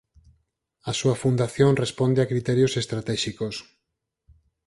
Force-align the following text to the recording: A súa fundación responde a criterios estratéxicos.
A 0.89 0.91
súa 0.99 1.19
fundación 1.23 1.71
responde 1.83 2.19
a 2.21 2.29
criterios 2.31 2.73
estratéxicos. 2.81 3.55